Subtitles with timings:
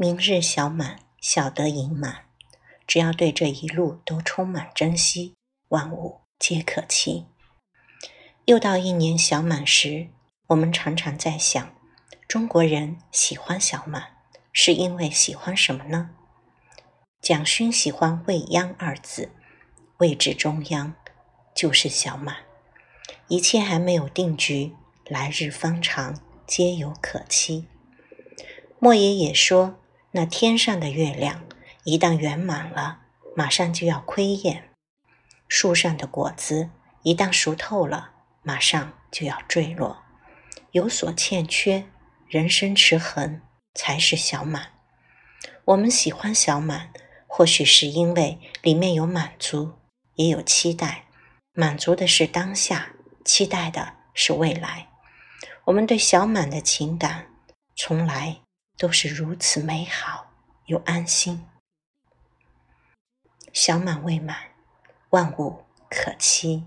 [0.00, 2.26] 明日小满，小得盈满。
[2.86, 5.34] 只要对这一路都充满珍惜，
[5.70, 7.26] 万物皆可期。
[8.44, 10.06] 又到一年小满时，
[10.46, 11.74] 我们常常在想，
[12.28, 14.18] 中国人喜欢小满，
[14.52, 16.10] 是因为喜欢什么呢？
[17.20, 19.32] 蒋勋喜欢“未央”二字，
[19.96, 20.94] 位置中央，
[21.56, 22.36] 就是小满。
[23.26, 24.76] 一切还没有定局，
[25.06, 27.66] 来日方长，皆有可期。
[28.78, 29.80] 莫爷也说，
[30.18, 31.44] 那天上的月亮
[31.84, 33.02] 一旦圆满了，
[33.36, 34.64] 马上就要亏厌；
[35.46, 36.70] 树上的果子
[37.04, 38.10] 一旦熟透了，
[38.42, 40.02] 马上就要坠落。
[40.72, 41.86] 有所欠缺，
[42.26, 43.40] 人生持恒
[43.74, 44.72] 才是小满。
[45.66, 46.92] 我们喜欢小满。
[47.28, 49.74] 或许是因为里面有满足，
[50.14, 51.04] 也有期待。
[51.52, 52.90] 满足的是当下，
[53.24, 54.88] 期待的是未来。
[55.66, 57.26] 我们对小满的情感，
[57.76, 58.40] 从来
[58.78, 60.32] 都是如此美好
[60.66, 61.44] 又安心。
[63.52, 64.52] 小满未满，
[65.10, 66.64] 万物可期。